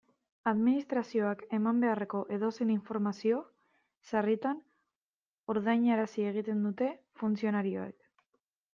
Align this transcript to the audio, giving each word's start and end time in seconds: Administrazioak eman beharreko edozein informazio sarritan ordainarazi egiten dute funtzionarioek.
Administrazioak 0.51 1.43
eman 1.57 1.81
beharreko 1.83 2.21
edozein 2.37 2.71
informazio 2.77 3.43
sarritan 4.13 4.65
ordainarazi 5.57 6.29
egiten 6.35 6.69
dute 6.69 6.93
funtzionarioek. 7.23 8.13